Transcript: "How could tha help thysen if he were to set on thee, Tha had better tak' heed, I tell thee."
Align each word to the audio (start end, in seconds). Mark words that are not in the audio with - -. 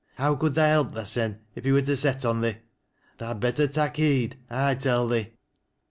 "How 0.15 0.33
could 0.33 0.55
tha 0.55 0.65
help 0.67 0.93
thysen 0.93 1.37
if 1.53 1.63
he 1.63 1.71
were 1.71 1.83
to 1.83 1.95
set 1.95 2.25
on 2.25 2.41
thee, 2.41 2.57
Tha 3.19 3.27
had 3.27 3.39
better 3.39 3.67
tak' 3.67 3.97
heed, 3.97 4.35
I 4.49 4.73
tell 4.73 5.07
thee." 5.07 5.33